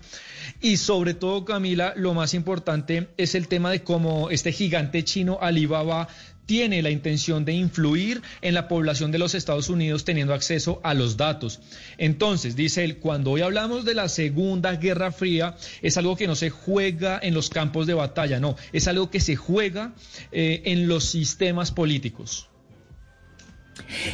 Y 0.61 0.77
sobre 0.77 1.15
todo, 1.15 1.47
Camila, 1.47 1.95
lo 1.97 2.13
más 2.13 2.35
importante 2.35 3.09
es 3.17 3.35
el 3.35 3.49
tema 3.49 3.71
de 3.71 3.83
cómo 3.83 4.29
este 4.29 4.53
gigante 4.53 5.05
chino 5.05 5.39
Alibaba 5.41 6.07
tiene 6.49 6.81
la 6.81 6.88
intención 6.88 7.45
de 7.45 7.52
influir 7.52 8.23
en 8.40 8.55
la 8.55 8.69
población 8.69 9.12
de 9.12 9.19
los 9.19 9.35
Estados 9.35 9.69
Unidos 9.69 10.07
teniendo 10.07 10.33
acceso 10.33 10.81
a 10.83 10.95
los 10.95 11.19
datos. 11.19 11.61
Entonces, 11.99 12.57
dice 12.57 12.85
él, 12.85 12.97
cuando 12.97 13.33
hoy 13.33 13.43
hablamos 13.43 13.85
de 13.85 13.93
la 13.93 14.09
Segunda 14.09 14.75
Guerra 14.76 15.12
Fría, 15.12 15.57
es 15.83 15.99
algo 15.99 16.17
que 16.17 16.26
no 16.26 16.35
se 16.35 16.49
juega 16.49 17.21
en 17.23 17.35
los 17.35 17.50
campos 17.50 17.87
de 17.87 17.93
batalla, 17.93 18.40
no, 18.40 18.57
es 18.73 18.88
algo 18.88 19.11
que 19.11 19.21
se 19.21 19.37
juega 19.37 19.93
eh, 20.33 20.62
en 20.64 20.88
los 20.88 21.05
sistemas 21.05 21.71
políticos. 21.71 22.49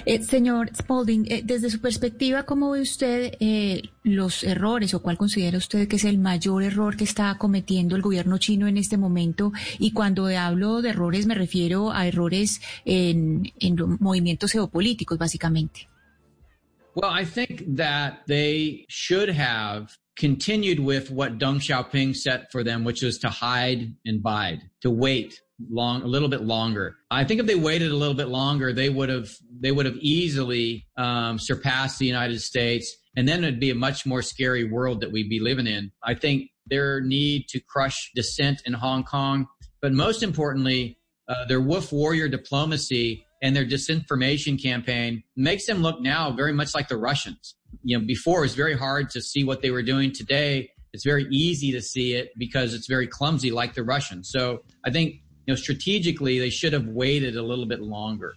Eh, 0.07 0.23
señor 0.23 0.71
Spalding, 0.75 1.27
eh, 1.31 1.43
desde 1.45 1.71
su 1.71 1.81
perspectiva, 1.81 2.45
¿cómo 2.45 2.71
ve 2.71 2.81
usted 2.81 3.35
eh, 3.41 3.83
los 4.03 4.45
errores 4.45 4.95
o 4.95 5.03
cuál 5.03 5.17
considera 5.17 5.59
usted 5.59 5.89
que 5.89 5.97
es 5.97 6.05
el 6.05 6.19
mayor 6.19 6.63
error 6.63 6.97
que 6.97 7.05
está 7.05 7.37
cometiendo 7.39 7.97
el 7.97 8.03
gobierno 8.03 8.39
chino 8.39 8.67
en 8.67 8.77
este 8.77 8.97
momento? 8.97 9.53
Y 9.79 9.93
cuando 9.93 10.27
hablo 10.27 10.83
de 10.83 10.91
errores 10.91 11.27
me 11.27 11.35
refiero 11.35 11.93
a 11.93 12.07
errores 12.07 12.61
en, 12.85 13.53
en 13.59 13.77
movimientos 14.01 14.53
geopolíticos, 14.53 15.19
básicamente. 15.19 15.89
Well, 16.95 17.11
I 17.11 17.25
think 17.25 17.77
that 17.77 18.25
they 18.27 18.87
should 18.89 19.29
have 19.29 19.99
continued 20.17 20.79
with 20.79 21.11
what 21.11 21.39
Deng 21.39 21.61
Xiaoping 21.61 22.15
set 22.15 22.53
for 22.53 22.63
them, 22.63 22.85
which 22.85 23.03
was 23.03 23.19
to 23.19 23.29
hide 23.29 23.95
and 24.05 24.23
bide, 24.23 24.61
to 24.81 24.91
wait 24.91 25.41
long 25.71 26.03
a 26.03 26.07
little 26.07 26.29
bit 26.29 26.43
longer. 26.43 26.97
I 27.11 27.25
think 27.25 27.41
if 27.41 27.47
they 27.47 27.55
waited 27.55 27.91
a 27.91 27.97
little 27.97 28.15
bit 28.15 28.29
longer, 28.29 28.73
they 28.73 28.91
would 28.91 29.09
have 29.09 29.31
they 29.61 29.73
would 29.73 29.87
have 29.87 29.97
easily 29.97 30.87
um, 30.97 31.39
surpassed 31.39 31.99
the 31.99 32.07
United 32.07 32.41
States, 32.41 32.95
and 33.17 33.29
then 33.29 33.45
it'd 33.45 33.61
be 33.61 33.71
a 33.71 33.75
much 33.75 34.07
more 34.07 34.23
scary 34.23 34.65
world 34.65 35.01
that 35.01 35.13
we'd 35.13 35.31
be 35.31 35.41
living 35.41 35.67
in. 35.67 35.93
I 36.03 36.15
think 36.15 36.51
their 36.67 37.01
need 37.01 37.49
to 37.49 37.61
crush 37.61 38.11
dissent 38.15 38.63
in 38.67 38.73
Hong 38.73 39.05
Kong, 39.05 39.47
but 39.81 39.93
most 39.93 40.23
importantly, 40.23 40.99
uh, 41.29 41.47
their 41.47 41.61
wolf 41.61 41.93
warrior 41.93 42.29
diplomacy 42.29 43.27
and 43.43 43.55
their 43.55 43.67
disinformation 43.67 44.61
campaign 44.61 45.23
makes 45.37 45.67
them 45.67 45.83
look 45.83 46.01
now 46.01 46.31
very 46.31 46.53
much 46.53 46.75
like 46.75 46.89
the 46.89 46.97
Russians. 46.97 47.55
You 47.83 47.99
know, 47.99 48.05
before 48.07 48.39
it 48.39 48.43
was 48.43 48.55
very 48.55 48.77
hard 48.77 49.11
to 49.11 49.21
see 49.21 49.45
what 49.45 49.61
they 49.61 49.71
were 49.71 49.83
doing. 49.83 50.13
Today, 50.13 50.71
it's 50.95 51.05
very 51.05 51.27
easy 51.31 51.73
to 51.73 51.83
see 51.83 52.15
it 52.15 52.31
because 52.39 52.73
it's 52.73 52.87
very 52.87 53.07
clumsy 53.09 53.51
like 53.51 53.75
the 53.75 53.83
Russians. 53.83 54.31
So 54.31 54.63
I 54.87 54.91
think 54.91 55.17
you 55.47 55.57
they 55.57 56.51
should 56.51 56.73
have 56.73 56.87
waited 56.87 57.37
a 57.37 57.43
little 57.43 57.67
bit 57.67 57.81
longer. 57.81 58.35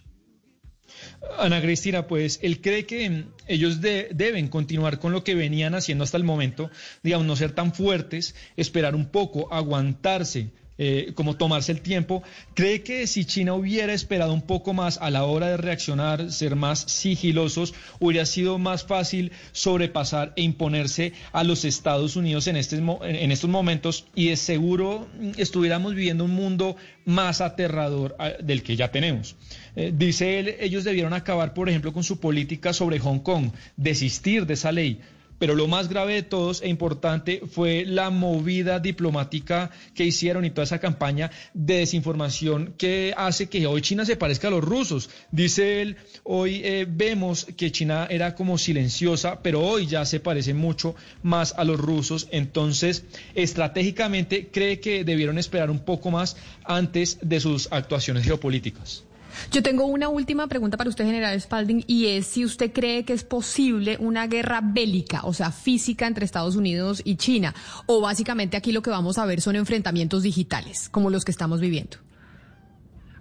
Ana 1.38 1.60
Cristina, 1.60 2.06
pues 2.06 2.38
él 2.42 2.60
cree 2.60 2.86
que 2.86 3.24
ellos 3.46 3.80
de, 3.80 4.08
deben 4.14 4.48
continuar 4.48 4.98
con 4.98 5.12
lo 5.12 5.22
que 5.22 5.34
venían 5.34 5.74
haciendo 5.74 6.04
hasta 6.04 6.16
el 6.16 6.24
momento, 6.24 6.70
digamos, 7.02 7.26
no 7.26 7.36
ser 7.36 7.52
tan 7.52 7.72
fuertes, 7.72 8.34
esperar 8.56 8.94
un 8.94 9.10
poco, 9.10 9.52
aguantarse, 9.52 10.50
eh, 10.78 11.12
como 11.14 11.36
tomarse 11.36 11.72
el 11.72 11.80
tiempo. 11.80 12.22
¿Cree 12.54 12.82
que 12.82 13.06
si 13.06 13.24
China 13.24 13.54
hubiera 13.54 13.92
esperado 13.92 14.32
un 14.32 14.42
poco 14.42 14.72
más 14.74 14.98
a 14.98 15.10
la 15.10 15.24
hora 15.24 15.48
de 15.48 15.56
reaccionar, 15.56 16.30
ser 16.30 16.54
más 16.54 16.80
sigilosos, 16.80 17.74
hubiera 17.98 18.24
sido 18.26 18.58
más 18.58 18.84
fácil 18.84 19.32
sobrepasar 19.52 20.32
e 20.36 20.42
imponerse 20.42 21.12
a 21.32 21.42
los 21.44 21.64
Estados 21.64 22.16
Unidos 22.16 22.46
en, 22.46 22.56
este, 22.56 22.80
estos 23.02 23.50
momentos 23.50 24.06
y 24.14 24.28
de 24.28 24.36
seguro 24.36 25.08
estuviéramos 25.36 25.94
viviendo 25.94 26.24
un 26.24 26.34
mundo 26.34 26.76
más 27.04 27.40
aterrador 27.40 28.14
ah, 28.18 28.30
del 28.40 28.62
que 28.62 28.76
ya 28.76 28.90
tenemos? 28.90 29.36
Eh, 29.76 29.92
dice 29.94 30.38
él, 30.38 30.56
ellos 30.60 30.84
debieron 30.84 31.12
acabar, 31.12 31.54
por 31.54 31.68
ejemplo, 31.68 31.92
con 31.92 32.04
su 32.04 32.20
política 32.20 32.72
sobre 32.72 32.98
Hong 32.98 33.20
Kong, 33.20 33.50
desistir 33.76 34.46
de 34.46 34.54
esa 34.54 34.72
ley 34.72 35.00
pero 35.38 35.54
lo 35.54 35.66
más 35.68 35.88
grave 35.88 36.14
de 36.14 36.22
todos 36.22 36.62
e 36.62 36.68
importante 36.68 37.42
fue 37.50 37.84
la 37.86 38.10
movida 38.10 38.80
diplomática 38.80 39.70
que 39.94 40.04
hicieron 40.04 40.44
y 40.44 40.50
toda 40.50 40.64
esa 40.64 40.78
campaña 40.78 41.30
de 41.54 41.78
desinformación 41.78 42.74
que 42.76 43.14
hace 43.16 43.48
que 43.48 43.66
hoy 43.66 43.82
China 43.82 44.04
se 44.04 44.16
parezca 44.16 44.48
a 44.48 44.50
los 44.50 44.64
rusos. 44.64 45.10
Dice 45.30 45.82
él, 45.82 45.96
hoy 46.24 46.60
eh, 46.64 46.86
vemos 46.88 47.46
que 47.56 47.70
China 47.72 48.06
era 48.10 48.34
como 48.34 48.58
silenciosa, 48.58 49.40
pero 49.42 49.60
hoy 49.60 49.86
ya 49.86 50.04
se 50.04 50.20
parece 50.20 50.54
mucho 50.54 50.94
más 51.22 51.54
a 51.56 51.64
los 51.64 51.78
rusos. 51.78 52.28
Entonces, 52.30 53.04
estratégicamente 53.34 54.48
cree 54.48 54.80
que 54.80 55.04
debieron 55.04 55.38
esperar 55.38 55.70
un 55.70 55.80
poco 55.80 56.10
más 56.10 56.36
antes 56.64 57.18
de 57.22 57.40
sus 57.40 57.68
actuaciones 57.70 58.24
geopolíticas. 58.24 59.07
Yo 59.52 59.62
tengo 59.62 59.86
una 59.86 60.08
última 60.08 60.46
pregunta 60.46 60.76
para 60.76 60.90
usted, 60.90 61.04
general 61.04 61.40
Spalding, 61.40 61.84
y 61.86 62.06
es 62.06 62.26
si 62.26 62.44
usted 62.44 62.72
cree 62.72 63.04
que 63.04 63.12
es 63.12 63.24
posible 63.24 63.96
una 64.00 64.26
guerra 64.26 64.60
bélica, 64.62 65.22
o 65.24 65.32
sea, 65.32 65.50
física 65.50 66.06
entre 66.06 66.24
Estados 66.24 66.56
Unidos 66.56 67.02
y 67.04 67.16
China, 67.16 67.54
o 67.86 68.00
básicamente 68.00 68.56
aquí 68.56 68.72
lo 68.72 68.82
que 68.82 68.90
vamos 68.90 69.18
a 69.18 69.26
ver 69.26 69.40
son 69.40 69.56
enfrentamientos 69.56 70.22
digitales, 70.22 70.88
como 70.88 71.10
los 71.10 71.24
que 71.24 71.32
estamos 71.32 71.60
viviendo. 71.60 71.98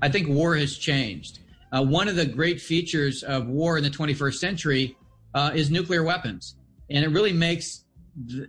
I 0.01 0.09
think 0.09 0.27
war 0.29 0.55
has 0.55 0.77
changed. 0.77 1.39
Uh, 1.71 1.83
one 1.83 2.07
of 2.07 2.15
the 2.15 2.25
great 2.25 2.61
features 2.61 3.23
of 3.23 3.47
war 3.47 3.77
in 3.77 3.83
the 3.83 3.89
21st 3.89 4.35
century 4.35 4.95
uh, 5.33 5.51
is 5.53 5.69
nuclear 5.69 6.03
weapons, 6.03 6.55
and 6.89 7.03
it 7.03 7.09
really 7.09 7.33
makes 7.33 7.83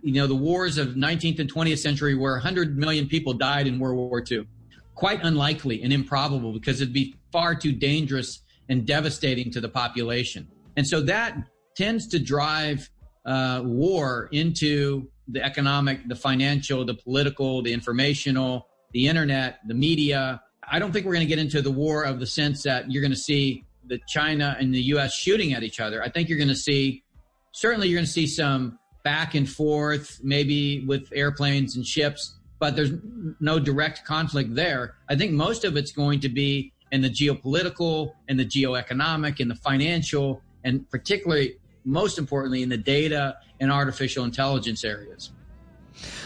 you 0.03 0.13
know 0.13 0.27
the 0.27 0.35
wars 0.35 0.77
of 0.77 0.95
19th 0.95 1.39
and 1.39 1.51
20th 1.51 1.79
century, 1.79 2.15
where 2.15 2.33
100 2.33 2.77
million 2.77 3.07
people 3.07 3.33
died 3.33 3.67
in 3.67 3.79
World 3.79 3.97
War 3.97 4.23
II, 4.29 4.47
quite 4.95 5.19
unlikely 5.23 5.83
and 5.83 5.91
improbable 5.91 6.53
because 6.53 6.81
it'd 6.81 6.93
be 6.93 7.15
far 7.31 7.55
too 7.55 7.71
dangerous 7.71 8.41
and 8.69 8.85
devastating 8.85 9.51
to 9.51 9.61
the 9.61 9.69
population. 9.69 10.47
And 10.77 10.87
so 10.87 11.01
that 11.01 11.35
tends 11.75 12.07
to 12.07 12.19
drive 12.19 12.89
uh, 13.25 13.61
war 13.63 14.29
into 14.31 15.09
the 15.27 15.43
economic, 15.43 16.07
the 16.07 16.15
financial, 16.15 16.85
the 16.85 16.93
political, 16.93 17.61
the 17.61 17.73
informational, 17.73 18.67
the 18.93 19.07
internet, 19.07 19.59
the 19.67 19.73
media. 19.73 20.41
I 20.71 20.79
don't 20.79 20.91
think 20.91 21.05
we're 21.05 21.13
going 21.13 21.27
to 21.27 21.29
get 21.29 21.39
into 21.39 21.61
the 21.61 21.71
war 21.71 22.03
of 22.03 22.19
the 22.19 22.27
sense 22.27 22.63
that 22.63 22.91
you're 22.91 23.01
going 23.01 23.11
to 23.11 23.17
see 23.17 23.65
the 23.85 23.99
China 24.07 24.55
and 24.59 24.73
the 24.73 24.81
U.S. 24.93 25.13
shooting 25.13 25.53
at 25.53 25.63
each 25.63 25.79
other. 25.79 26.01
I 26.03 26.09
think 26.09 26.29
you're 26.29 26.37
going 26.37 26.49
to 26.49 26.55
see, 26.55 27.03
certainly, 27.51 27.87
you're 27.87 27.97
going 27.97 28.05
to 28.05 28.11
see 28.11 28.27
some 28.27 28.79
back 29.03 29.35
and 29.35 29.49
forth, 29.49 30.19
maybe 30.23 30.85
with 30.85 31.09
airplanes 31.13 31.75
and 31.75 31.85
ships, 31.85 32.35
but 32.59 32.75
there's 32.75 32.91
no 33.39 33.57
direct 33.59 34.05
conflict 34.05 34.53
there. 34.53 34.95
I 35.07 35.15
think 35.15 35.31
most 35.31 35.63
of 35.63 35.77
it's 35.77 35.91
going 35.91 36.19
to 36.21 36.29
be 36.29 36.73
in 36.91 37.01
the 37.01 37.09
geopolitical 37.09 38.13
and 38.27 38.39
the 38.39 38.45
geoeconomic 38.45 39.39
and 39.39 39.49
the 39.49 39.55
financial, 39.55 40.41
and 40.63 40.89
particularly, 40.89 41.57
most 41.85 42.17
importantly, 42.17 42.63
in 42.63 42.69
the 42.69 42.77
data 42.77 43.37
and 43.59 43.71
artificial 43.71 44.25
intelligence 44.25 44.83
areas. 44.83 45.31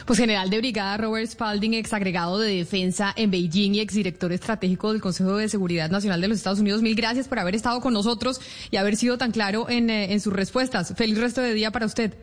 Pues 0.05 0.19
general 0.19 0.49
de 0.49 0.57
brigada 0.59 0.97
Robert 0.97 1.27
Spalding, 1.27 1.73
ex 1.73 1.93
agregado 1.93 2.37
de 2.37 2.55
defensa 2.57 3.13
en 3.15 3.31
Beijing 3.31 3.73
y 3.75 3.79
exdirector 3.79 4.31
estratégico 4.31 4.91
del 4.91 5.01
Consejo 5.01 5.37
de 5.37 5.49
Seguridad 5.49 5.89
Nacional 5.89 6.21
de 6.21 6.27
los 6.27 6.37
Estados 6.37 6.59
Unidos. 6.59 6.81
Mil 6.81 6.95
gracias 6.95 7.27
por 7.27 7.39
haber 7.39 7.55
estado 7.55 7.81
con 7.81 7.93
nosotros 7.93 8.39
y 8.69 8.77
haber 8.77 8.97
sido 8.97 9.17
tan 9.17 9.31
claro 9.31 9.69
en, 9.69 9.89
eh, 9.89 10.13
en 10.13 10.19
sus 10.19 10.33
respuestas. 10.33 10.93
Feliz 10.95 11.17
resto 11.17 11.41
de 11.41 11.53
día 11.53 11.71
para 11.71 11.85
usted. 11.85 12.13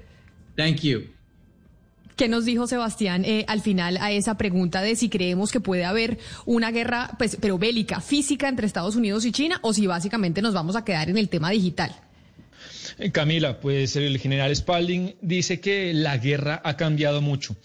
Thank 0.57 0.81
you. 0.83 1.20
¿Qué 2.21 2.29
nos 2.29 2.45
dijo 2.45 2.67
Sebastián 2.67 3.25
eh, 3.25 3.47
al 3.49 3.63
final 3.63 3.97
a 3.97 4.13
esa 4.13 4.37
pregunta 4.37 4.83
de 4.83 4.95
si 4.95 5.09
creemos 5.09 5.51
que 5.51 5.59
puede 5.59 5.87
haber 5.87 6.19
una 6.45 6.71
guerra, 6.71 7.13
pues, 7.17 7.39
pero 7.41 7.57
bélica, 7.57 8.03
física 8.03 8.47
entre 8.47 8.67
Estados 8.67 8.95
Unidos 8.95 9.25
y 9.25 9.33
China, 9.33 9.59
o 9.63 9.73
si 9.73 9.87
básicamente 9.87 10.43
nos 10.43 10.53
vamos 10.53 10.77
a 10.77 10.85
quedar 10.85 11.09
en 11.09 11.17
el 11.17 11.31
tema 11.31 11.49
digital? 11.49 11.97
Camila, 13.13 13.59
pues 13.59 13.97
el 13.97 14.19
general 14.19 14.55
Spalding 14.55 15.15
dice 15.23 15.61
que 15.61 15.95
la 15.95 16.19
guerra 16.19 16.61
ha 16.63 16.77
cambiado 16.77 17.23
mucho. 17.23 17.57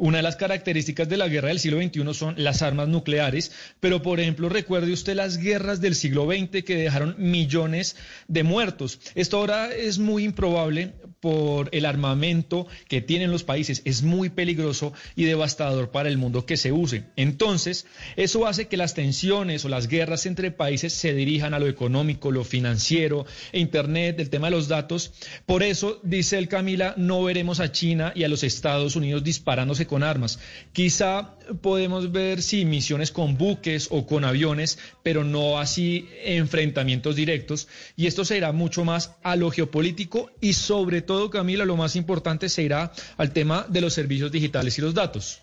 Una 0.00 0.16
de 0.16 0.22
las 0.22 0.36
características 0.36 1.10
de 1.10 1.18
la 1.18 1.28
guerra 1.28 1.48
del 1.48 1.60
siglo 1.60 1.76
XXI 1.76 2.14
son 2.14 2.34
las 2.38 2.62
armas 2.62 2.88
nucleares, 2.88 3.52
pero 3.80 4.00
por 4.00 4.18
ejemplo 4.18 4.48
recuerde 4.48 4.94
usted 4.94 5.14
las 5.14 5.36
guerras 5.36 5.82
del 5.82 5.94
siglo 5.94 6.26
XX 6.26 6.64
que 6.64 6.76
dejaron 6.76 7.16
millones 7.18 7.96
de 8.26 8.42
muertos. 8.42 8.98
Esto 9.14 9.36
ahora 9.36 9.74
es 9.74 9.98
muy 9.98 10.24
improbable 10.24 10.94
por 11.20 11.68
el 11.72 11.84
armamento 11.84 12.66
que 12.88 13.02
tienen 13.02 13.30
los 13.30 13.44
países. 13.44 13.82
Es 13.84 14.02
muy 14.02 14.30
peligroso 14.30 14.94
y 15.16 15.24
devastador 15.24 15.90
para 15.90 16.08
el 16.08 16.16
mundo 16.16 16.46
que 16.46 16.56
se 16.56 16.72
use. 16.72 17.04
Entonces, 17.16 17.86
eso 18.16 18.46
hace 18.46 18.68
que 18.68 18.78
las 18.78 18.94
tensiones 18.94 19.66
o 19.66 19.68
las 19.68 19.86
guerras 19.86 20.24
entre 20.24 20.50
países 20.50 20.94
se 20.94 21.12
dirijan 21.12 21.52
a 21.52 21.58
lo 21.58 21.68
económico, 21.68 22.30
lo 22.30 22.42
financiero, 22.42 23.26
Internet, 23.52 24.18
el 24.18 24.30
tema 24.30 24.46
de 24.46 24.56
los 24.56 24.68
datos. 24.68 25.12
Por 25.44 25.62
eso, 25.62 26.00
dice 26.02 26.38
el 26.38 26.48
Camila, 26.48 26.94
no 26.96 27.22
veremos 27.22 27.60
a 27.60 27.70
China 27.70 28.12
y 28.14 28.24
a 28.24 28.28
los 28.28 28.42
Estados 28.42 28.96
Unidos 28.96 29.22
disparándose 29.22 29.86
con 29.90 30.04
armas. 30.04 30.38
Quizá 30.72 31.34
podemos 31.60 32.12
ver, 32.12 32.42
sí, 32.42 32.64
misiones 32.64 33.10
con 33.10 33.36
buques 33.36 33.88
o 33.90 34.06
con 34.06 34.24
aviones, 34.24 34.78
pero 35.02 35.24
no 35.24 35.58
así 35.58 36.08
enfrentamientos 36.24 37.16
directos. 37.16 37.66
Y 37.96 38.06
esto 38.06 38.24
se 38.24 38.36
irá 38.36 38.52
mucho 38.52 38.84
más 38.84 39.16
a 39.24 39.34
lo 39.34 39.50
geopolítico 39.50 40.30
y 40.40 40.52
sobre 40.52 41.02
todo, 41.02 41.28
Camila, 41.28 41.64
lo 41.64 41.76
más 41.76 41.96
importante 41.96 42.48
se 42.48 42.62
irá 42.62 42.92
al 43.16 43.32
tema 43.32 43.66
de 43.68 43.80
los 43.80 43.92
servicios 43.92 44.30
digitales 44.30 44.78
y 44.78 44.82
los 44.82 44.94
datos. 44.94 45.42